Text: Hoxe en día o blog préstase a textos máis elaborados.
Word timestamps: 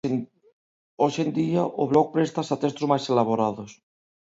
Hoxe 1.01 1.19
en 1.25 1.31
día 1.39 1.61
o 1.81 1.83
blog 1.91 2.07
préstase 2.15 2.51
a 2.55 2.61
textos 2.63 2.89
máis 2.91 3.03
elaborados. 3.13 3.71